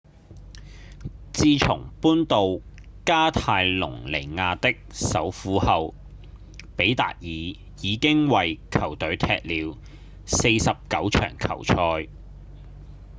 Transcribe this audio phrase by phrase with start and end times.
[1.31, 2.59] 自從搬到
[3.05, 5.93] 加泰隆尼亞的首府後
[6.75, 9.77] 比達爾已經為球隊踢了
[10.25, 12.07] 49場球賽